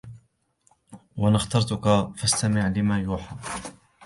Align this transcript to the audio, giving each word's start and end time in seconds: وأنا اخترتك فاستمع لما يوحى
وأنا 1.17 1.35
اخترتك 1.35 2.11
فاستمع 2.17 2.67
لما 2.67 2.99
يوحى 2.99 3.35